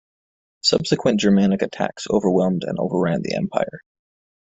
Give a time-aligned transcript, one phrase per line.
[0.63, 3.81] Subsequent Germanic attacks overwhelmed and overran the empire.